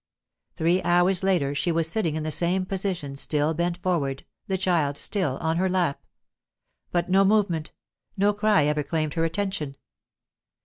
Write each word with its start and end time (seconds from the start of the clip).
Three 0.55 0.81
hours 0.81 1.21
later 1.21 1.53
she 1.53 1.71
was 1.71 1.87
sitting 1.87 2.15
in 2.15 2.23
the 2.23 2.31
same 2.31 2.65
position, 2.65 3.15
still 3.15 3.53
bent 3.53 3.77
forward, 3.77 4.25
the 4.47 4.57
child 4.57 4.97
still 4.97 5.37
on 5.37 5.57
her 5.57 5.69
lap. 5.69 6.03
But 6.91 7.07
no 7.07 7.23
movement, 7.23 7.71
no 8.17 8.33
cry 8.33 8.63
ever 8.63 8.81
claimed 8.81 9.13
her 9.13 9.25
attention. 9.25 9.75